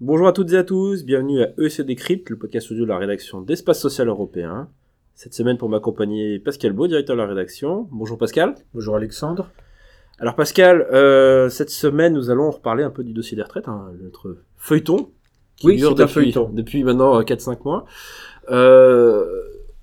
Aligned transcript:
Bonjour 0.00 0.28
à 0.28 0.32
toutes 0.32 0.52
et 0.52 0.56
à 0.56 0.64
tous, 0.64 1.04
bienvenue 1.04 1.42
à 1.42 1.48
EC 1.58 1.80
Décrypte, 1.82 2.30
le 2.30 2.36
podcast 2.36 2.70
audio 2.70 2.84
de 2.84 2.88
la 2.88 2.98
rédaction 2.98 3.40
d'Espace 3.40 3.80
Social 3.80 4.08
Européen. 4.08 4.68
Cette 5.14 5.34
semaine 5.34 5.58
pour 5.58 5.68
m'accompagner 5.68 6.38
Pascal 6.38 6.72
Beau, 6.72 6.86
directeur 6.86 7.16
de 7.16 7.20
la 7.22 7.26
rédaction. 7.26 7.88
Bonjour 7.90 8.16
Pascal. 8.18 8.54
Bonjour 8.74 8.94
Alexandre. 8.96 9.50
Alors 10.18 10.36
Pascal, 10.36 10.86
euh, 10.92 11.48
cette 11.48 11.70
semaine 11.70 12.14
nous 12.14 12.30
allons 12.30 12.50
reparler 12.50 12.84
un 12.84 12.90
peu 12.90 13.02
du 13.04 13.12
dossier 13.12 13.36
des 13.36 13.42
retraites, 13.42 13.68
hein, 13.68 13.90
notre 14.02 14.36
feuilleton 14.56 15.10
qui 15.56 15.66
Oui, 15.68 15.76
dure 15.76 15.94
depuis, 15.94 16.12
feuilleton. 16.12 16.50
depuis 16.52 16.84
maintenant 16.84 17.18
euh, 17.18 17.22
4-5 17.22 17.58
mois. 17.64 17.84
Euh, 18.50 19.26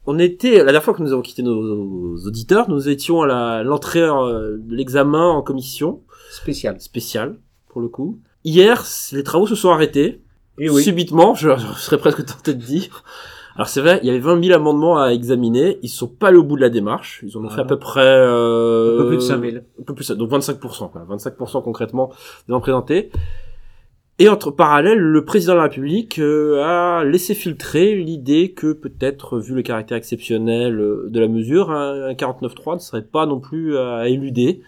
on 0.05 0.19
était, 0.19 0.57
la 0.57 0.63
dernière 0.65 0.83
fois 0.83 0.93
que 0.93 1.01
nous 1.01 1.11
avons 1.13 1.21
quitté 1.21 1.43
nos 1.43 2.15
auditeurs, 2.25 2.69
nous 2.69 2.89
étions 2.89 3.21
à 3.21 3.27
la- 3.27 3.63
l'entrée 3.63 4.01
euh, 4.01 4.57
de 4.59 4.75
l'examen 4.75 5.27
en 5.29 5.41
commission 5.41 6.01
Spécial. 6.31 6.79
spéciale, 6.81 7.37
pour 7.69 7.81
le 7.81 7.87
coup. 7.87 8.19
Hier, 8.43 8.83
les 9.13 9.23
travaux 9.23 9.47
se 9.47 9.55
sont 9.55 9.69
arrêtés. 9.71 10.21
Et 10.59 10.69
oui. 10.69 10.83
Subitement, 10.83 11.33
je, 11.35 11.49
je 11.57 11.79
serais 11.79 11.97
presque 11.97 12.25
tenté 12.25 12.53
de 12.53 12.61
dire. 12.61 13.03
Alors 13.55 13.67
c'est 13.67 13.81
vrai, 13.81 13.99
il 14.01 14.07
y 14.07 14.09
avait 14.09 14.19
20 14.19 14.43
000 14.43 14.55
amendements 14.55 14.99
à 14.99 15.09
examiner. 15.13 15.77
Ils 15.83 15.87
sont 15.89 16.07
pas 16.07 16.27
allés 16.29 16.37
au 16.37 16.43
bout 16.43 16.55
de 16.55 16.61
la 16.61 16.69
démarche. 16.69 17.23
Ils 17.25 17.37
en 17.37 17.41
ont 17.43 17.47
Ah 17.49 17.53
fait 17.55 17.61
à 17.61 17.63
non. 17.63 17.69
peu 17.69 17.79
près... 17.79 18.01
Euh, 18.03 18.95
Un 18.99 19.01
peu 19.03 19.07
plus 19.09 19.15
de 19.17 19.21
5000. 19.21 19.63
Un 19.79 19.83
peu 19.83 19.93
plus, 19.95 20.11
donc 20.11 20.29
25%, 20.31 20.91
quoi. 20.91 21.05
25% 21.09 21.63
concrètement 21.63 22.11
des 22.49 22.59
présentés. 22.59 23.11
Et 24.19 24.29
entre 24.29 24.51
parallèle, 24.51 24.99
le 24.99 25.25
président 25.25 25.53
de 25.53 25.57
la 25.57 25.63
République 25.63 26.19
euh, 26.19 26.61
a 26.63 27.03
laissé 27.03 27.33
filtrer 27.33 27.95
l'idée 27.95 28.51
que 28.51 28.71
peut-être, 28.73 29.39
vu 29.39 29.55
le 29.55 29.63
caractère 29.63 29.97
exceptionnel 29.97 30.79
euh, 30.79 31.07
de 31.09 31.19
la 31.19 31.27
mesure, 31.27 31.71
un, 31.71 32.09
un 32.09 32.13
49.3 32.13 32.75
ne 32.75 32.79
serait 32.79 33.01
pas 33.03 33.25
non 33.25 33.39
plus 33.39 33.75
à 33.77 34.07
éluder. 34.07 34.61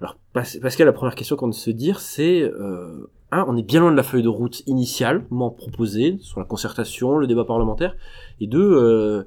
Alors, 0.00 0.16
Pas- 0.32 0.44
Pascal, 0.62 0.86
la 0.86 0.94
première 0.94 1.14
question 1.14 1.36
qu'on 1.36 1.52
se 1.52 1.70
dire, 1.70 2.00
c'est, 2.00 2.42
euh, 2.42 3.06
un, 3.32 3.44
on 3.48 3.56
est 3.58 3.62
bien 3.62 3.80
loin 3.80 3.90
de 3.92 3.96
la 3.96 4.02
feuille 4.02 4.22
de 4.22 4.28
route 4.28 4.62
initialement 4.66 5.50
proposée 5.50 6.16
sur 6.22 6.40
la 6.40 6.46
concertation, 6.46 7.18
le 7.18 7.26
débat 7.26 7.44
parlementaire, 7.44 7.94
et 8.40 8.46
deux, 8.46 8.72
euh, 8.72 9.24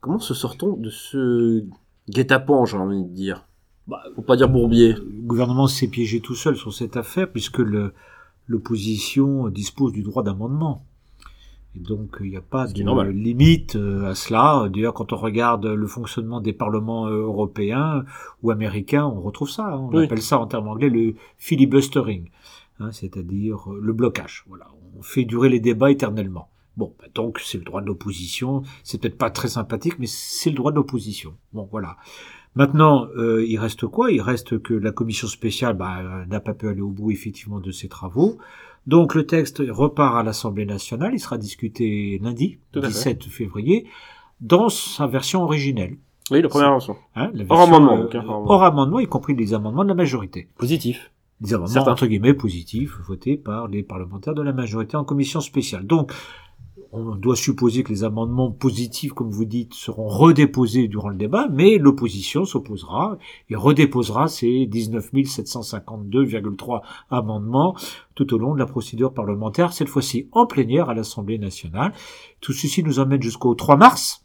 comment 0.00 0.18
se 0.18 0.34
sort-on 0.34 0.72
de 0.76 0.90
ce 0.90 1.62
guet-apens, 2.10 2.64
j'ai 2.66 2.76
envie 2.76 3.04
de 3.04 3.08
dire? 3.14 3.46
Bah, 3.86 4.02
Faut 4.16 4.22
pas 4.22 4.34
dire 4.34 4.48
bourbier. 4.48 4.94
Le 4.94 5.22
gouvernement 5.22 5.68
s'est 5.68 5.86
piégé 5.86 6.18
tout 6.20 6.34
seul 6.34 6.56
sur 6.56 6.72
cette 6.74 6.96
affaire 6.96 7.30
puisque 7.30 7.58
le- 7.58 7.92
l'opposition 8.46 9.48
dispose 9.48 9.92
du 9.92 10.02
droit 10.02 10.22
d'amendement. 10.22 10.84
Et 11.74 11.80
donc 11.80 12.16
il 12.20 12.30
n'y 12.30 12.36
a 12.36 12.40
pas 12.40 12.66
de 12.66 12.82
normal. 12.82 13.10
limite 13.10 13.76
euh, 13.76 14.06
à 14.10 14.14
cela. 14.14 14.68
D'ailleurs, 14.72 14.94
quand 14.94 15.12
on 15.12 15.16
regarde 15.16 15.66
le 15.66 15.86
fonctionnement 15.86 16.40
des 16.40 16.54
parlements 16.54 17.06
euh, 17.06 17.22
européens 17.22 18.04
ou 18.42 18.50
américains, 18.50 19.04
on 19.04 19.20
retrouve 19.20 19.50
ça. 19.50 19.66
hein. 19.74 19.78
On 19.78 19.94
Oui. 19.94 20.04
appelle 20.06 20.22
ça 20.22 20.38
en 20.38 20.46
termes 20.46 20.68
anglais 20.68 20.88
le 20.88 21.14
filibustering, 21.36 22.30
hein, 22.80 22.92
c'est-à-dire 22.92 23.70
euh, 23.72 23.78
le 23.82 23.92
blocage. 23.92 24.44
Voilà, 24.48 24.68
on 24.98 25.02
fait 25.02 25.24
durer 25.24 25.48
les 25.50 25.60
débats 25.60 25.90
éternellement. 25.90 26.48
Bon, 26.78 26.94
bah, 26.98 27.06
donc 27.14 27.40
c'est 27.40 27.58
le 27.58 27.64
droit 27.64 27.82
de 27.82 27.86
l'opposition. 27.86 28.62
C'est 28.82 28.98
peut-être 29.00 29.18
pas 29.18 29.30
très 29.30 29.48
sympathique, 29.48 29.98
mais 29.98 30.06
c'est 30.06 30.50
le 30.50 30.56
droit 30.56 30.70
de 30.70 30.76
l'opposition. 30.76 31.34
Bon, 31.52 31.68
voilà. 31.70 31.96
Maintenant, 32.56 33.06
euh, 33.16 33.44
il 33.46 33.58
reste 33.58 33.86
quoi? 33.86 34.10
Il 34.10 34.20
reste 34.22 34.58
que 34.60 34.74
la 34.74 34.90
commission 34.90 35.28
spéciale 35.28 35.76
bah, 35.76 36.24
n'a 36.28 36.40
pas 36.40 36.54
pu 36.54 36.68
aller 36.68 36.80
au 36.80 36.88
bout 36.90 37.10
effectivement 37.10 37.60
de 37.60 37.70
ses 37.70 37.88
travaux. 37.88 38.38
Donc 38.86 39.14
le 39.14 39.26
texte 39.26 39.62
repart 39.68 40.16
à 40.16 40.22
l'Assemblée 40.22 40.64
nationale. 40.66 41.12
Il 41.14 41.20
sera 41.20 41.38
discuté 41.38 42.18
lundi, 42.22 42.58
Tout 42.72 42.78
à 42.80 42.82
fait. 42.82 42.88
17 42.88 43.24
février, 43.24 43.86
dans 44.40 44.68
sa 44.68 45.06
version 45.06 45.42
originelle. 45.42 45.96
Oui, 46.30 46.40
la 46.42 46.48
première 46.48 46.70
version. 46.70 46.96
Hein, 47.14 47.30
la 47.34 47.44
Hors 47.48 47.58
version, 47.58 47.74
amendement, 47.76 47.98
euh, 47.98 48.02
donc, 48.04 48.14
hein, 48.14 48.24
hors 48.26 48.30
amendement. 48.34 48.50
hors 48.54 48.62
amendement, 48.64 49.00
y 49.00 49.06
compris 49.06 49.34
les 49.36 49.54
amendements 49.54 49.84
de 49.84 49.88
la 49.90 49.94
majorité. 49.94 50.48
Positif. 50.58 51.12
Des 51.40 51.52
amendements 51.52 51.74
Certains. 51.74 51.92
entre 51.92 52.06
guillemets 52.06 52.32
positifs 52.34 52.96
votés 53.06 53.36
par 53.36 53.68
les 53.68 53.82
parlementaires 53.82 54.34
de 54.34 54.42
la 54.42 54.52
majorité 54.54 54.96
en 54.96 55.04
commission 55.04 55.40
spéciale. 55.40 55.86
Donc, 55.86 56.12
on 56.96 57.14
doit 57.14 57.36
supposer 57.36 57.82
que 57.82 57.90
les 57.90 58.04
amendements 58.04 58.50
positifs, 58.50 59.12
comme 59.12 59.30
vous 59.30 59.44
dites, 59.44 59.74
seront 59.74 60.08
redéposés 60.08 60.88
durant 60.88 61.10
le 61.10 61.16
débat, 61.16 61.46
mais 61.52 61.76
l'opposition 61.76 62.44
s'opposera 62.44 63.18
et 63.50 63.56
redéposera 63.56 64.28
ces 64.28 64.66
19 64.66 65.12
752,3 65.12 66.80
amendements 67.10 67.76
tout 68.14 68.32
au 68.34 68.38
long 68.38 68.54
de 68.54 68.58
la 68.58 68.66
procédure 68.66 69.12
parlementaire, 69.12 69.72
cette 69.72 69.88
fois-ci 69.88 70.28
en 70.32 70.46
plénière 70.46 70.88
à 70.88 70.94
l'Assemblée 70.94 71.38
nationale. 71.38 71.92
Tout 72.40 72.52
ceci 72.52 72.82
nous 72.82 72.98
emmène 72.98 73.22
jusqu'au 73.22 73.54
3 73.54 73.76
mars. 73.76 74.24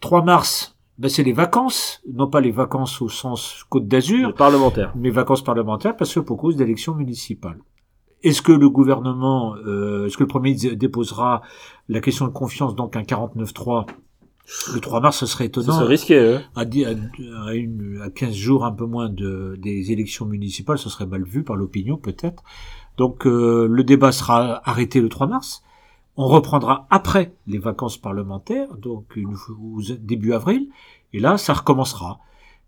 3 0.00 0.22
mars, 0.22 0.76
ben 0.98 1.08
c'est 1.08 1.22
les 1.22 1.32
vacances, 1.32 2.00
non 2.10 2.28
pas 2.28 2.40
les 2.40 2.52
vacances 2.52 3.02
au 3.02 3.08
sens 3.08 3.64
Côte 3.68 3.88
d'Azur, 3.88 4.34
mes 4.94 5.10
vacances 5.10 5.42
parlementaires 5.42 5.96
parce 5.96 6.14
que 6.14 6.20
pour 6.20 6.38
cause 6.38 6.56
d'élections 6.56 6.94
municipales. 6.94 7.58
Est-ce 8.28 8.42
que 8.42 8.52
le 8.52 8.68
gouvernement, 8.68 9.54
euh, 9.66 10.06
est-ce 10.06 10.16
que 10.16 10.22
le 10.24 10.28
Premier 10.28 10.50
ministre 10.50 10.74
déposera 10.74 11.42
la 11.88 12.00
question 12.00 12.26
de 12.26 12.32
confiance, 12.32 12.74
donc 12.74 12.96
un 12.96 13.02
49-3 13.02 13.86
le 14.74 14.78
3 14.80 15.00
mars, 15.00 15.18
ce 15.18 15.26
serait 15.26 15.44
Ce 15.44 15.48
étonnant. 15.48 15.72
serait 15.72 15.86
risqué, 15.88 16.18
hein. 16.20 16.42
À, 16.54 16.64
dix- 16.64 16.84
à, 16.84 16.90
à 17.48 17.54
une, 17.54 18.00
à 18.04 18.10
15 18.10 18.32
jours, 18.32 18.64
un 18.64 18.70
peu 18.70 18.86
moins 18.86 19.08
de, 19.08 19.56
des 19.60 19.90
élections 19.90 20.24
municipales, 20.24 20.78
ce 20.78 20.88
serait 20.88 21.06
mal 21.06 21.24
vu 21.24 21.42
par 21.42 21.56
l'opinion 21.56 21.96
peut-être. 21.96 22.44
Donc 22.96 23.26
euh, 23.26 23.66
le 23.68 23.82
débat 23.82 24.12
sera 24.12 24.60
arrêté 24.68 25.00
le 25.00 25.08
3 25.08 25.26
mars. 25.26 25.62
On 26.16 26.28
reprendra 26.28 26.86
après 26.90 27.34
les 27.48 27.58
vacances 27.58 27.98
parlementaires, 27.98 28.68
donc 28.76 29.16
une, 29.16 29.34
début 30.00 30.32
avril, 30.32 30.68
et 31.12 31.18
là, 31.20 31.36
ça 31.38 31.52
recommencera. 31.52 32.20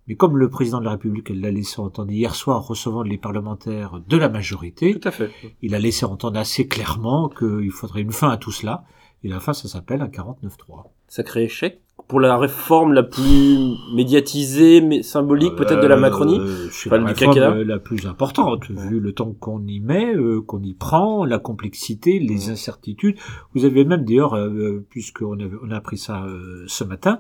Mais 0.09 0.15
comme 0.17 0.39
le 0.39 0.49
président 0.49 0.81
de 0.81 0.85
la 0.87 0.93
République 0.93 1.29
l'a 1.29 1.51
laissé 1.51 1.81
entendre 1.81 2.11
hier 2.11 2.35
soir 2.35 2.57
en 2.57 2.61
recevant 2.61 3.03
les 3.03 3.19
parlementaires 3.19 4.01
de 4.09 4.17
la 4.17 4.29
majorité, 4.29 4.99
Tout 4.99 5.07
à 5.09 5.11
fait. 5.13 5.31
il 5.63 5.75
a 5.75 5.79
laissé 5.79 6.05
entendre 6.07 6.39
assez 6.39 6.67
clairement 6.67 7.29
qu'il 7.29 7.71
faudrait 7.71 8.01
une 8.03 8.13
fin 8.13 8.31
à 8.31 8.37
tout 8.39 8.51
cela. 8.53 8.85
Et 9.25 9.29
la 9.29 9.41
fin, 9.41 9.53
ça 9.53 9.69
s'appelle 9.69 10.01
un 10.01 10.07
49-3. 10.09 10.85
Sacré 11.09 11.45
échec. 11.45 11.81
Pour 12.07 12.21
la 12.21 12.39
réforme 12.39 12.93
la 12.93 13.03
plus 13.03 13.59
médiatisée, 13.93 14.81
mais 14.81 15.03
symbolique 15.03 15.57
peut-être 15.57 15.81
de 15.83 15.87
la 15.89 15.97
Macronie. 15.97 16.39
Euh, 16.39 16.69
c'est 16.71 16.89
Enfin, 16.89 16.99
la 16.99 17.05
du 17.05 17.13
réforme 17.19 17.35
quinquennat. 17.35 17.57
euh, 17.57 17.65
la 17.65 17.79
plus 17.81 18.07
importante, 18.07 18.71
vu 18.71 19.01
le 19.01 19.13
temps 19.13 19.33
qu'on 19.39 19.67
y 19.67 19.81
met, 19.81 20.15
euh, 20.15 20.41
qu'on 20.41 20.63
y 20.63 20.73
prend, 20.75 21.25
la 21.25 21.39
complexité, 21.41 22.19
les 22.21 22.47
Ouais. 22.47 22.53
incertitudes. 22.53 23.17
Vous 23.55 23.65
avez 23.65 23.85
même 23.85 24.05
d'ailleurs, 24.05 24.35
euh, 24.37 24.87
puisqu'on 24.89 25.39
a, 25.41 25.45
on 25.65 25.71
a 25.73 25.77
appris 25.77 25.99
ça 25.99 26.23
euh, 26.25 26.65
ce 26.69 26.85
matin, 26.85 27.19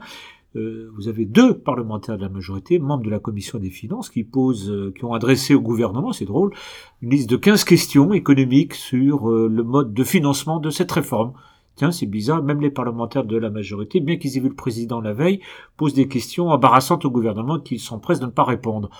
euh, 0.58 0.90
vous 0.94 1.08
avez 1.08 1.24
deux 1.24 1.58
parlementaires 1.58 2.16
de 2.16 2.22
la 2.22 2.28
majorité, 2.28 2.78
membres 2.78 3.04
de 3.04 3.10
la 3.10 3.18
commission 3.18 3.58
des 3.58 3.70
finances, 3.70 4.10
qui 4.10 4.24
posent, 4.24 4.70
euh, 4.70 4.92
qui 4.96 5.04
ont 5.04 5.14
adressé 5.14 5.54
au 5.54 5.60
gouvernement, 5.60 6.12
c'est 6.12 6.24
drôle, 6.24 6.52
une 7.00 7.10
liste 7.10 7.30
de 7.30 7.36
15 7.36 7.64
questions 7.64 8.12
économiques 8.12 8.74
sur 8.74 9.30
euh, 9.30 9.48
le 9.48 9.62
mode 9.62 9.94
de 9.94 10.04
financement 10.04 10.60
de 10.60 10.70
cette 10.70 10.92
réforme. 10.92 11.32
Tiens, 11.76 11.92
c'est 11.92 12.06
bizarre, 12.06 12.42
même 12.42 12.60
les 12.60 12.70
parlementaires 12.70 13.24
de 13.24 13.36
la 13.36 13.50
majorité, 13.50 14.00
bien 14.00 14.16
qu'ils 14.16 14.36
aient 14.36 14.40
vu 14.40 14.48
le 14.48 14.54
président 14.54 15.00
la 15.00 15.12
veille, 15.12 15.40
posent 15.76 15.94
des 15.94 16.08
questions 16.08 16.48
embarrassantes 16.48 17.04
au 17.04 17.10
gouvernement 17.10 17.60
qu'ils 17.60 17.80
prêts 18.02 18.18
de 18.18 18.26
ne 18.26 18.30
pas 18.30 18.44
répondre. 18.44 18.90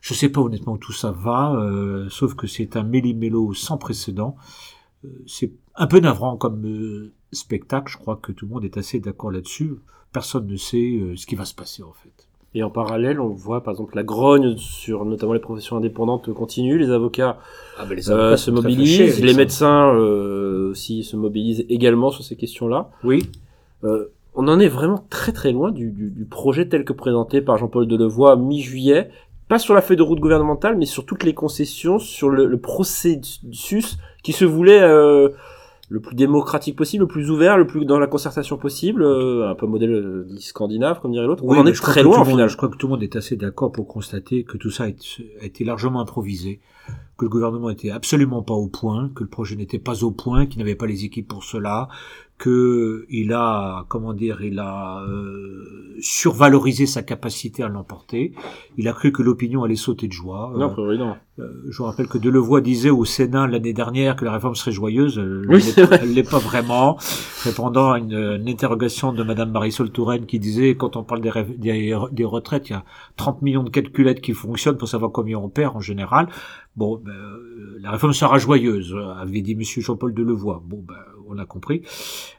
Je 0.00 0.14
sais 0.14 0.28
pas 0.28 0.40
honnêtement 0.40 0.72
où 0.72 0.78
tout 0.78 0.92
ça 0.92 1.12
va, 1.12 1.56
sauf 2.10 2.34
que 2.34 2.46
c'est 2.46 2.76
un 2.76 2.82
méli-mélo 2.82 3.54
sans 3.54 3.78
précédent. 3.78 4.36
C'est 5.26 5.52
un 5.76 5.86
peu 5.86 6.00
navrant 6.00 6.36
comme 6.36 7.12
spectacle, 7.30 7.92
je 7.92 7.98
crois 7.98 8.16
que 8.16 8.32
tout 8.32 8.46
le 8.46 8.52
monde 8.52 8.64
est 8.64 8.76
assez 8.76 9.00
d'accord 9.00 9.30
là-dessus. 9.30 9.76
Personne 10.14 10.46
ne 10.46 10.56
sait 10.56 10.78
euh, 10.78 11.14
ce 11.16 11.26
qui 11.26 11.34
va 11.34 11.44
se 11.44 11.54
passer 11.54 11.82
en 11.82 11.92
fait. 11.92 12.28
Et 12.56 12.62
en 12.62 12.70
parallèle, 12.70 13.18
on 13.20 13.30
voit 13.30 13.62
par 13.64 13.72
exemple 13.72 13.96
la 13.96 14.04
grogne 14.04 14.56
sur 14.56 15.04
notamment 15.04 15.32
les 15.32 15.40
professions 15.40 15.76
indépendantes 15.76 16.32
continue, 16.32 16.78
les 16.78 16.90
avocats 16.90 17.36
Ah 17.76 17.84
ben 17.84 17.96
les 17.96 18.08
euh, 18.10 18.36
se 18.36 18.50
mobilisent, 18.52 19.20
les 19.22 19.34
médecins 19.34 19.92
euh, 19.92 20.70
aussi 20.70 21.02
se 21.02 21.16
mobilisent 21.16 21.66
également 21.68 22.10
sur 22.12 22.22
ces 22.24 22.36
questions-là. 22.36 22.90
Oui, 23.02 23.28
Euh, 23.82 24.06
on 24.36 24.46
en 24.48 24.58
est 24.60 24.68
vraiment 24.68 25.04
très 25.10 25.32
très 25.32 25.52
loin 25.52 25.70
du, 25.72 25.90
du, 25.90 26.10
du 26.10 26.24
projet 26.24 26.68
tel 26.68 26.84
que 26.84 26.92
présenté 26.92 27.40
par 27.42 27.58
Jean-Paul 27.58 27.86
Delevoye 27.88 28.36
mi-juillet, 28.36 29.10
pas 29.48 29.58
sur 29.58 29.74
la 29.74 29.82
feuille 29.82 29.96
de 29.96 30.02
route 30.02 30.20
gouvernementale, 30.20 30.76
mais 30.78 30.86
sur 30.86 31.04
toutes 31.04 31.24
les 31.24 31.34
concessions, 31.34 31.98
sur 31.98 32.30
le, 32.30 32.46
le 32.46 32.58
processus 32.60 33.98
qui 34.22 34.32
se 34.32 34.44
voulait 34.44 34.80
euh, 34.80 35.28
le 35.90 36.00
plus 36.00 36.14
démocratique 36.14 36.76
possible, 36.76 37.02
le 37.02 37.08
plus 37.08 37.30
ouvert, 37.30 37.58
le 37.58 37.66
plus 37.66 37.84
dans 37.84 37.98
la 37.98 38.06
concertation 38.06 38.56
possible, 38.56 39.02
euh, 39.02 39.50
un 39.50 39.54
peu 39.54 39.66
modèle 39.66 39.92
euh, 39.92 40.26
dit 40.28 40.42
scandinave, 40.42 41.00
comme 41.00 41.12
dirait 41.12 41.26
l'autre. 41.26 41.44
Oui, 41.44 41.58
on 41.58 41.62
en 41.62 41.66
est 41.66 41.72
très 41.72 42.02
loin 42.02 42.20
au 42.20 42.24
final. 42.24 42.48
Je 42.48 42.56
crois 42.56 42.68
que 42.68 42.76
tout 42.76 42.86
le 42.86 42.92
monde 42.92 43.02
est 43.02 43.16
assez 43.16 43.36
d'accord 43.36 43.70
pour 43.70 43.86
constater 43.86 44.44
que 44.44 44.56
tout 44.56 44.70
ça 44.70 44.84
a 44.84 44.88
été, 44.88 45.36
a 45.40 45.44
été 45.44 45.64
largement 45.64 46.00
improvisé, 46.00 46.60
que 47.18 47.26
le 47.26 47.28
gouvernement 47.28 47.70
était 47.70 47.90
absolument 47.90 48.42
pas 48.42 48.54
au 48.54 48.68
point, 48.68 49.10
que 49.14 49.22
le 49.22 49.28
projet 49.28 49.56
n'était 49.56 49.78
pas 49.78 50.04
au 50.04 50.10
point, 50.10 50.46
qu'il 50.46 50.58
n'avait 50.60 50.74
pas 50.74 50.86
les 50.86 51.04
équipes 51.04 51.28
pour 51.28 51.44
cela, 51.44 51.88
que 52.44 53.06
il 53.08 53.32
a, 53.32 53.86
comment 53.88 54.12
dire, 54.12 54.42
il 54.42 54.58
a 54.58 55.00
euh, 55.08 55.94
survalorisé 56.00 56.84
sa 56.84 57.02
capacité 57.02 57.62
à 57.62 57.68
l'emporter. 57.68 58.34
Il 58.76 58.86
a 58.86 58.92
cru 58.92 59.12
que 59.12 59.22
l'opinion 59.22 59.64
allait 59.64 59.76
sauter 59.76 60.08
de 60.08 60.12
joie. 60.12 60.52
Non, 60.56 60.74
Euh, 60.78 60.96
non. 60.98 61.16
euh, 61.38 61.48
je 61.70 61.78
vous 61.78 61.84
rappelle 61.84 62.06
que 62.06 62.18
Delevoye 62.18 62.60
disait 62.60 62.90
au 62.90 63.06
Sénat 63.06 63.46
l'année 63.46 63.72
dernière 63.72 64.14
que 64.16 64.26
la 64.26 64.32
réforme 64.32 64.54
serait 64.56 64.72
joyeuse. 64.72 65.18
Euh, 65.18 65.42
Oui, 65.48 65.64
elle 66.02 66.12
l'est- 66.12 66.30
pas 66.30 66.38
vraiment. 66.38 66.98
Répondant 67.44 67.92
à 67.92 67.98
une, 67.98 68.12
une 68.12 68.48
interrogation 68.48 69.12
de 69.14 69.22
Madame 69.22 69.50
Marisol 69.50 69.90
Touraine 69.90 70.26
qui 70.26 70.38
disait 70.38 70.74
quand 70.74 70.96
on 70.96 71.02
parle 71.04 71.22
des, 71.22 71.32
des, 71.56 71.96
des 72.12 72.24
retraites, 72.26 72.68
il 72.68 72.72
y 72.72 72.76
a 72.76 72.84
30 73.16 73.40
millions 73.40 73.62
de 73.62 73.70
calculettes 73.70 74.20
qui 74.20 74.32
fonctionnent 74.34 74.76
pour 74.76 74.88
savoir 74.88 75.12
combien 75.12 75.38
on 75.38 75.48
perd 75.48 75.74
en 75.76 75.80
général. 75.80 76.28
Bon, 76.76 77.00
ben, 77.02 77.12
euh, 77.12 77.78
la 77.80 77.90
réforme 77.92 78.12
sera 78.12 78.36
joyeuse, 78.38 78.94
avait 79.18 79.40
dit 79.42 79.54
Monsieur 79.54 79.80
Jean-Paul 79.80 80.12
Delevoye. 80.12 80.60
Bon, 80.64 80.82
ben, 80.86 80.94
on 81.28 81.34
l'a 81.34 81.44
compris. 81.46 81.82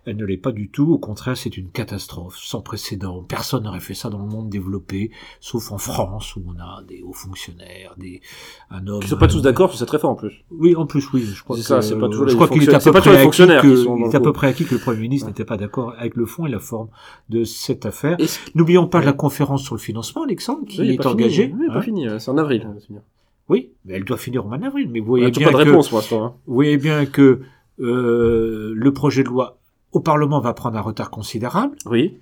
Elle 0.05 0.17
ne 0.17 0.25
l'est 0.25 0.37
pas 0.37 0.51
du 0.51 0.69
tout. 0.69 0.91
Au 0.91 0.97
contraire, 0.97 1.35
c'est 1.37 1.57
une 1.57 1.69
catastrophe 1.69 2.37
sans 2.37 2.61
précédent. 2.61 3.23
Personne 3.27 3.63
n'aurait 3.63 3.79
fait 3.79 3.93
ça 3.93 4.09
dans 4.09 4.19
le 4.19 4.25
monde 4.27 4.49
développé, 4.49 5.11
sauf 5.39 5.71
en 5.71 5.77
France 5.77 6.35
où 6.35 6.43
on 6.47 6.59
a 6.59 6.83
des 6.87 7.01
hauts 7.03 7.13
fonctionnaires, 7.13 7.95
des 7.97 8.21
un 8.69 8.85
homme. 8.87 8.99
Ils 9.03 9.07
sont 9.07 9.17
pas 9.17 9.27
tous 9.27 9.41
d'accord 9.41 9.69
sur 9.69 9.79
cette 9.79 9.89
réforme, 9.89 10.13
en 10.13 10.15
plus. 10.17 10.43
Oui, 10.51 10.75
en 10.75 10.85
plus, 10.85 11.11
oui. 11.13 11.21
Je 11.23 11.43
crois 11.43 11.55
que, 11.55 11.61
ça, 11.61 11.81
c'est 11.81 11.97
pas 11.97 12.07
toujours 12.07 12.25
je 12.27 12.29
les 12.31 12.35
crois 12.35 12.47
qu'il 12.47 12.63
est 12.63 12.69
à 12.69 12.79
fonctionnaires- 12.79 12.81
peu 12.81 12.83
c'est 12.83 12.91
pas 12.91 13.01
près 13.01 13.11
acquis 13.11 13.23
fonctionnaires 13.23 13.61
que, 13.61 13.67
qui 13.75 13.83
sont 13.83 13.97
dans 13.97 14.05
il 14.09 14.11
est 14.11 14.15
à 14.15 14.19
peu 14.19 14.33
près 14.33 14.47
acquis 14.47 14.65
que 14.65 14.75
le 14.75 14.81
Premier 14.81 14.99
ministre 14.99 15.25
Ouais. 15.27 15.31
n'était 15.31 15.45
pas 15.45 15.57
d'accord 15.57 15.93
avec 15.97 16.15
le 16.15 16.25
fond 16.25 16.45
et 16.45 16.49
la 16.49 16.59
forme 16.59 16.89
de 17.29 17.43
cette 17.43 17.85
affaire. 17.85 18.17
N'oublions 18.53 18.87
pas 18.87 18.99
Ouais. 18.99 19.05
la 19.05 19.13
conférence 19.13 19.63
sur 19.63 19.75
le 19.75 19.79
financement, 19.79 20.23
Alexandre, 20.23 20.65
qui 20.67 20.81
Oui, 20.81 20.91
est, 20.91 21.05
engagée. 21.05 21.53
Oui, 21.57 21.67
pas 21.67 21.75
hein. 21.77 21.81
fini, 21.81 22.07
euh, 22.07 22.19
c'est 22.19 22.29
en 22.31 22.37
avril. 22.37 22.67
bien. 22.89 23.01
Oui, 23.47 23.69
mais 23.85 23.93
elle 23.93 24.03
doit 24.05 24.17
finir 24.17 24.43
mois 24.45 24.57
d'avril. 24.57 24.89
Mais 24.91 24.99
vous 24.99 25.05
voyez 25.05 25.29
bien 25.31 25.51
pas 25.51 25.57
de 25.59 25.63
que, 25.63 25.69
réponse 25.69 25.89
pour 25.89 25.99
l'instant. 25.99 26.23
hein. 26.25 26.33
vous 26.47 26.53
voyez 26.55 26.77
bien 26.77 27.05
que 27.05 27.41
le 27.77 28.89
projet 28.93 29.23
de 29.23 29.29
loi 29.29 29.57
au 29.91 29.99
Parlement 29.99 30.39
va 30.39 30.53
prendre 30.53 30.77
un 30.77 30.81
retard 30.81 31.09
considérable. 31.09 31.75
Oui, 31.89 32.17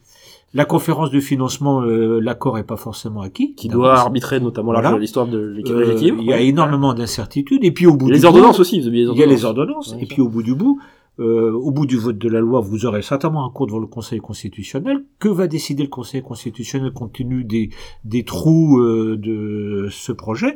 La 0.54 0.66
conférence 0.66 1.10
de 1.10 1.20
financement, 1.20 1.82
euh, 1.82 2.20
l'accord 2.20 2.56
n'est 2.58 2.64
pas 2.64 2.78
forcément 2.78 3.22
acquis. 3.22 3.56
qui 3.56 3.68
doit 3.70 3.96
arbitrer 3.98 4.40
notamment 4.40 4.72
Voilà. 4.74 4.96
l'histoire 5.00 5.26
de 5.26 5.40
l'équilibre. 5.40 6.20
Euh. 6.20 6.22
Il 6.22 6.28
y 6.28 6.34
a 6.34 6.40
énormément 6.40 6.94
d'incertitudes. 6.94 7.64
Et 7.64 7.72
puis 7.72 7.88
au 7.88 7.96
bout 7.96 8.06
du 8.08 8.14
les 8.14 8.20
bout- 8.20 8.26
ordonnances 8.28 8.60
aussi, 8.60 8.80
vous 8.80 8.88
avez 8.88 8.98
les 8.98 9.12
Il 9.12 9.18
y 9.18 9.24
a 9.24 9.26
les 9.26 9.46
ordonnances. 9.46 9.88
ordonnances. 9.88 9.94
Ouais, 9.96 10.04
et 10.04 10.06
puis 10.06 10.22
au 10.22 10.30
bout 10.30 10.44
du 10.44 10.54
bout, 10.54 10.80
euh, 11.20 11.52
au 11.52 11.72
bout 11.72 11.88
du 11.88 11.98
vote 11.98 12.20
de 12.20 12.30
la 12.30 12.40
loi, 12.40 12.60
vous 12.60 12.86
aurez 12.86 13.02
certainement 13.02 13.44
un 13.48 13.50
cours 13.50 13.66
devant 13.66 13.80
le 13.80 13.88
Conseil 13.88 14.20
constitutionnel. 14.20 15.04
Que 15.18 15.30
va 15.30 15.48
décider 15.48 15.82
le 15.82 15.90
Conseil 15.90 16.22
constitutionnel 16.22 16.92
compte 16.94 17.14
tenu 17.14 17.44
des, 17.44 17.72
des 18.06 18.24
trous 18.24 18.78
euh, 18.80 19.18
de 19.18 19.88
ce 19.90 20.12
projet? 20.12 20.54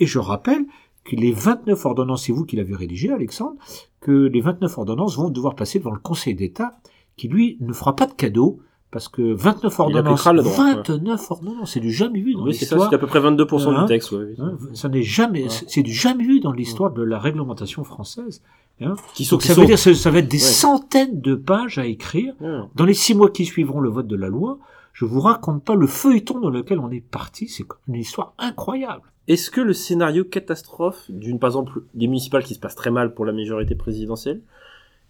Et 0.00 0.06
je 0.06 0.18
rappelle 0.18 0.64
que 1.06 1.16
les 1.16 1.32
29 1.32 1.84
ordonnances, 1.86 2.24
c'est 2.24 2.32
vous 2.32 2.44
qui 2.44 2.56
l'avez 2.56 2.74
rédigé, 2.74 3.10
Alexandre, 3.10 3.56
que 4.00 4.12
les 4.12 4.40
29 4.40 4.76
ordonnances 4.78 5.16
vont 5.16 5.30
devoir 5.30 5.54
passer 5.54 5.78
devant 5.78 5.92
le 5.92 5.98
Conseil 6.00 6.34
d'État, 6.34 6.76
qui 7.16 7.28
lui 7.28 7.56
ne 7.60 7.72
fera 7.72 7.96
pas 7.96 8.06
de 8.06 8.12
cadeau. 8.14 8.60
Parce 8.92 9.08
que 9.08 9.20
29 9.34 9.80
ordonnances, 9.80 10.26
appliquera 10.26 10.32
le 10.32 10.42
droit, 10.42 10.64
ouais. 10.64 10.74
29 10.76 11.30
ordonnances, 11.30 11.72
c'est 11.72 11.80
du 11.80 11.92
jamais 11.92 12.20
vu 12.20 12.34
dans 12.34 12.44
Oui, 12.44 12.54
c'est 12.54 12.64
ça, 12.64 12.76
l'histoire. 12.76 12.88
c'est 12.88 12.94
à 12.94 12.98
peu 12.98 13.08
près 13.08 13.18
22% 13.20 13.74
Hein 13.74 13.82
du 13.82 13.88
texte. 13.88 14.12
Ouais, 14.12 14.24
oui. 14.28 14.34
Hein, 14.38 14.56
ça 14.74 14.88
n'est 14.88 15.02
jamais, 15.02 15.42
Ouais. 15.42 15.48
c'est 15.66 15.82
du 15.82 15.92
jamais 15.92 16.24
vu 16.24 16.38
dans 16.40 16.52
l'histoire 16.52 16.92
de 16.92 17.02
la 17.02 17.18
réglementation 17.18 17.82
française. 17.84 18.42
Hein. 18.80 18.94
Qui 19.14 19.24
sont, 19.24 19.36
Donc 19.36 19.42
qui 19.42 19.48
ça 19.48 19.54
sont- 19.54 19.60
veut 19.62 19.66
dire 19.66 19.82
que 19.82 19.92
ça 19.92 20.10
va 20.10 20.18
être 20.20 20.28
des 20.30 20.38
centaines 20.38 21.20
de 21.20 21.34
pages 21.34 21.78
à 21.78 21.84
écrire. 21.86 22.34
Dans 22.74 22.84
les 22.84 22.94
six 22.94 23.14
mois 23.14 23.28
qui 23.30 23.44
suivront 23.44 23.80
le 23.80 23.90
vote 23.90 24.06
de 24.06 24.16
la 24.16 24.28
loi, 24.28 24.58
je 24.92 25.04
vous 25.04 25.20
raconte 25.20 25.64
pas 25.64 25.74
le 25.74 25.86
feuilleton 25.88 26.38
dans 26.40 26.50
lequel 26.50 26.78
on 26.78 26.90
est 26.90 27.00
parti. 27.04 27.48
C'est 27.48 27.64
une 27.88 27.96
histoire 27.96 28.34
incroyable. 28.38 29.02
Est-ce 29.28 29.50
que 29.50 29.60
le 29.60 29.72
scénario 29.72 30.24
catastrophe 30.24 31.04
d'une, 31.08 31.38
par 31.38 31.48
exemple, 31.48 31.82
des 31.94 32.06
municipales 32.06 32.44
qui 32.44 32.54
se 32.54 32.60
passent 32.60 32.76
très 32.76 32.90
mal 32.90 33.12
pour 33.12 33.24
la 33.24 33.32
majorité 33.32 33.74
présidentielle, 33.74 34.40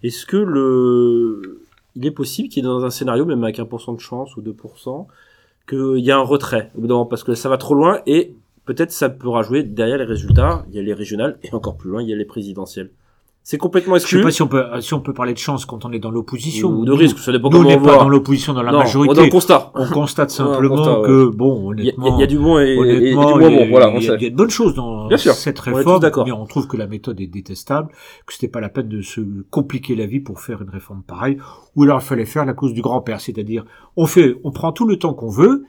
est-ce 0.03 0.25
que 0.25 0.37
le, 0.37 1.63
il 1.97 2.07
est 2.07 2.11
possible 2.11 2.49
qu'il 2.49 2.63
y 2.63 2.67
ait 2.67 2.69
dans 2.69 2.85
un 2.85 2.91
scénario, 2.91 3.25
même 3.25 3.43
avec 3.43 3.59
1% 3.59 3.95
de 3.95 4.01
chance 4.01 4.37
ou 4.37 4.43
2%, 4.43 5.07
qu'il 5.69 6.05
y 6.05 6.11
ait 6.11 6.13
un 6.13 6.21
retrait, 6.21 6.71
parce 7.11 7.25
que 7.25 7.35
ça 7.35 7.49
va 7.49 7.59
trop 7.59 7.75
loin 7.75 8.01
et 8.07 8.35
peut-être 8.65 8.93
ça 8.93 9.09
pourra 9.09 9.43
jouer 9.43 9.63
derrière 9.63 9.99
les 9.99 10.05
résultats, 10.05 10.65
il 10.69 10.77
y 10.77 10.79
a 10.79 10.83
les 10.83 10.95
régionales 10.95 11.39
et 11.43 11.53
encore 11.55 11.77
plus 11.77 11.91
loin, 11.91 12.03
il 12.03 12.09
y 12.09 12.13
a 12.13 12.17
les 12.17 12.25
présidentielles. 12.25 12.91
C'est 13.49 13.59
complètement 13.59 13.95
Je 13.95 14.01
sais 14.01 14.05
exclu. 14.07 14.23
pas 14.23 14.33
si 14.33 14.43
on 14.43 14.49
peut, 14.49 14.65
si 14.81 14.93
on 14.93 14.99
peut 15.01 15.13
parler 15.13 15.33
de 15.33 15.39
chance 15.39 15.67
quand 15.67 15.85
on 15.85 15.93
est 15.93 16.01
dans 16.01 16.11
l'opposition 16.11 16.69
ou 16.69 16.85
de 16.85 16.91
Nous- 16.91 16.97
risque, 16.97 17.21
ça 17.21 17.31
dépend 17.31 17.49
Nous, 17.49 17.59
on 17.61 17.63
n'est 17.63 17.79
pas 17.79 17.99
dans 17.99 18.09
l'opposition 18.09 18.53
dans 18.55 18.63
la 18.65 18.73
Non, 18.73 18.79
majorité. 18.79 19.21
On 19.21 19.29
constate 19.29 19.71
Ouais, 19.75 20.29
simplement 20.29 21.01
ouais. 21.03 21.07
que, 21.07 21.27
bon, 21.29 21.69
honnêtement, 21.71 22.17
il 22.17 22.21
y 22.21 22.25
a 22.25 22.27
du 22.27 22.39
bon 22.41 22.59
et, 22.59 22.65
et- 22.65 22.95
et 23.07 23.11
du 23.11 23.15
moins 23.15 23.39
bon, 23.39 23.69
voilà, 23.71 23.93
il 23.97 24.03
y, 24.03 24.11
a, 24.11 24.17
de 24.17 24.35
bonnes 24.35 24.51
choses 24.51 24.75
dans 24.75 25.07
Bien 25.07 25.17
sûr, 25.17 25.33
cette 25.35 25.59
tous 25.63 25.71
réforme, 25.71 26.01
d'accord. 26.01 26.27
mais 26.27 26.33
on 26.33 26.45
trouve 26.47 26.67
que 26.67 26.77
la 26.77 26.89
méthode 26.89 27.21
est 27.21 27.29
détestable, 27.29 27.91
que 28.27 28.33
c'était 28.33 28.49
pas 28.49 28.61
la 28.61 28.69
peine 28.69 28.89
de 28.89 29.01
se 29.01 29.21
compliquer 29.49 29.95
la 29.95 30.07
vie 30.07 30.19
pour 30.19 30.41
faire 30.41 30.61
une 30.61 30.71
réforme 30.71 31.05
pareille, 31.07 31.39
ou 31.77 31.85
alors 31.85 32.01
il 32.03 32.05
fallait 32.05 32.25
faire 32.27 32.47
la 32.47 32.53
cause 32.53 32.75
du 32.75 32.83
grand-père, 32.83 33.21
c'est-à-dire 33.21 33.65
on 33.97 34.07
fait, 34.07 34.35
on 34.43 34.51
prend 34.51 34.73
tout 34.73 34.89
le 34.89 34.97
temps 34.97 35.15
qu'on 35.15 35.31
veut 35.31 35.63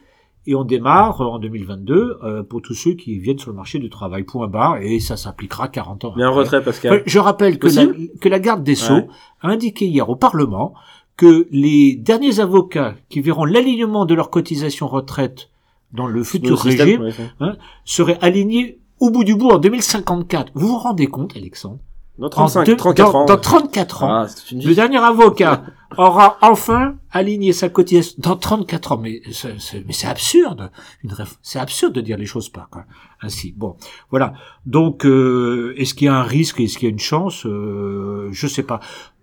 et 0.47 0.55
on 0.55 0.63
démarre 0.63 1.21
en 1.21 1.37
2022 1.39 2.19
euh, 2.23 2.41
pour 2.43 2.61
tous 2.61 2.73
ceux 2.73 2.93
qui 2.93 3.19
viennent 3.19 3.37
sur 3.37 3.51
le 3.51 3.55
marché 3.57 3.77
du 3.79 3.89
travail, 3.89 4.23
point 4.23 4.47
barre, 4.47 4.77
et 4.81 4.99
ça 4.99 5.17
s'appliquera 5.17 5.67
40 5.67 6.05
ans. 6.05 6.13
Mais 6.15 6.23
un 6.23 6.29
retrait, 6.29 6.63
Pascal. 6.63 7.03
Je 7.05 7.19
rappelle 7.19 7.59
que 7.59 7.67
la, 7.67 7.85
Possible 7.85 8.09
que 8.19 8.29
la 8.29 8.39
garde 8.39 8.63
des 8.63 8.75
Sceaux 8.75 8.93
Ouais. 8.95 9.07
a 9.41 9.49
indiqué 9.49 9.85
hier 9.85 10.09
au 10.09 10.15
Parlement 10.15 10.73
que 11.17 11.47
les 11.51 11.95
derniers 11.95 12.39
avocats 12.39 12.95
qui 13.09 13.21
verront 13.21 13.43
l'alignement 13.45 14.05
de 14.05 14.13
leur 14.13 14.29
cotisation 14.29 14.87
retraite 14.87 15.49
dans 15.91 16.07
le 16.07 16.23
futur 16.23 16.51
Le 16.51 16.57
système, 16.71 17.01
régime 17.01 17.25
ouais, 17.41 17.47
ouais. 17.47 17.53
seraient 17.85 18.17
alignés 18.21 18.79
au 18.99 19.09
bout 19.09 19.23
du 19.23 19.35
bout 19.35 19.49
en 19.49 19.57
2054. 19.57 20.51
Vous 20.55 20.67
vous 20.67 20.77
rendez 20.77 21.07
compte, 21.07 21.35
Alexandre 21.35 21.79
Dans 22.17 22.27
En 22.27 22.29
35, 22.29 22.65
deux- 22.65 22.75
34 22.75 23.11
dans, 23.13 23.19
ans. 23.19 23.25
Dans 23.25 23.37
34 23.37 24.03
ans, 24.03 24.09
Ah, 24.09 24.27
une 24.51 24.63
le 24.63 24.73
dernier 24.73 24.97
avocat 24.97 25.63
aura 25.97 26.37
enfin 26.41 26.95
aligné 27.11 27.53
sa 27.53 27.69
cotisation 27.69 28.15
dans 28.19 28.35
34 28.35 28.93
ans. 28.93 28.97
Mais 28.97 29.21
c'est, 29.31 29.59
c'est- 29.59 29.83
mais 29.85 29.93
c'est 29.93 30.07
absurde. 30.07 30.71
Une 31.03 31.13
c'est 31.43 31.59
absurde 31.59 31.93
de 31.93 32.01
dire 32.01 32.17
les 32.17 32.25
choses 32.25 32.49
pas 32.49 32.67
quoi. 32.71 32.85
ainsi. 33.21 33.53
Bon, 33.55 33.75
voilà. 34.09 34.33
Donc, 34.65 35.05
euh, 35.05 35.73
est-ce 35.77 35.93
qu'il 35.93 36.05
y 36.05 36.09
a 36.09 36.15
un 36.15 36.23
risque 36.23 36.59
Est-ce 36.59 36.77
qu'il 36.79 36.87
y 36.87 36.91
a 36.91 36.93
une 36.93 36.99
chance 36.99 37.45
euh, 37.45 38.29
Je 38.31 38.47
sais 38.47 38.63
pas. 38.63 38.79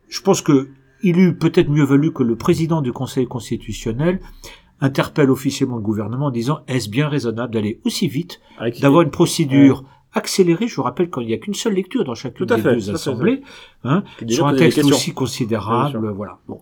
Je 0.08 0.20
pense 0.20 0.40
que 0.40 0.68
il 1.02 1.18
eût 1.18 1.36
peut-être 1.36 1.68
mieux 1.68 1.84
valu 1.84 2.12
que 2.12 2.22
le 2.22 2.36
président 2.36 2.80
du 2.80 2.92
Conseil 2.92 3.26
constitutionnel 3.26 4.20
interpelle 4.80 5.30
officiellement 5.30 5.76
le 5.76 5.82
gouvernement 5.82 6.26
en 6.26 6.30
disant 6.30 6.60
est-ce 6.66 6.88
bien 6.88 7.08
raisonnable 7.08 7.52
d'aller 7.54 7.80
aussi 7.84 8.08
vite 8.08 8.40
d'avoir 8.80 9.02
une 9.02 9.10
procédure 9.10 9.84
accélérée. 10.14 10.66
Je 10.68 10.76
vous 10.76 10.82
rappelle 10.82 11.10
qu'il 11.10 11.26
n'y 11.26 11.34
a 11.34 11.38
qu'une 11.38 11.54
seule 11.54 11.74
lecture 11.74 12.04
dans 12.04 12.14
chacune 12.14 12.46
des 12.46 12.58
fait, 12.58 12.74
deux 12.74 12.90
assemblées, 12.90 13.42
hein, 13.84 14.02
sur 14.28 14.46
un 14.46 14.54
texte 14.56 14.78
aussi 14.84 15.12
considérable. 15.12 16.08
Voilà. 16.10 16.38
Bon, 16.48 16.60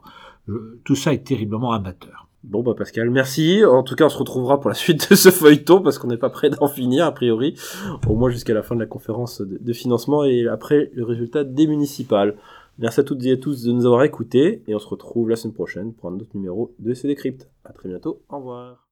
Je- 0.49 0.55
tout 0.85 0.97
ça 0.97 1.13
est 1.13 1.25
terriblement 1.25 1.73
amateur. 1.73 2.27
Bon 2.45 2.65
bah 2.65 2.75
Pascal, 2.77 3.09
merci. 3.11 3.65
En 3.65 3.85
tout 3.85 3.95
cas, 3.95 4.07
on 4.07 4.09
se 4.09 4.19
retrouvera 4.19 4.59
pour 4.59 4.69
la 4.69 4.75
suite 4.85 5.09
de 5.11 5.15
ce 5.15 5.31
feuilleton 5.31 5.81
parce 5.81 5.99
qu'on 5.99 6.09
n'est 6.09 6.17
pas 6.17 6.31
prêt 6.31 6.51
d'en 6.51 6.67
finir 6.67 7.07
a 7.07 7.13
priori, 7.13 7.55
au 8.09 8.17
moins 8.17 8.31
jusqu'à 8.31 8.53
la 8.53 8.65
fin 8.65 8.75
de 8.75 8.81
la 8.81 8.87
conférence 8.87 9.41
de, 9.41 9.59
de 9.61 9.73
financement 9.73 10.25
et 10.25 10.49
après 10.49 10.91
le 10.95 11.05
résultat 11.05 11.45
des 11.45 11.69
municipales. 11.69 12.35
Merci 12.79 12.99
à 13.01 13.05
toutes 13.05 13.25
et 13.27 13.33
à 13.33 13.37
tous 13.37 13.63
de 13.63 13.71
nous 13.71 13.87
avoir 13.87 14.03
écoutés 14.03 14.65
et 14.67 14.75
on 14.75 14.81
se 14.81 14.89
retrouve 14.89 15.29
la 15.29 15.37
semaine 15.37 15.55
prochaine 15.55 15.93
pour 15.93 16.09
un 16.11 16.15
autre 16.17 16.31
numéro 16.35 16.75
de 16.81 16.95
CD 16.95 17.15
Crypt. 17.15 17.49
À 17.65 17.73
très 17.73 17.89
bientôt. 17.89 18.23
Au 18.29 18.39
revoir. 18.39 18.89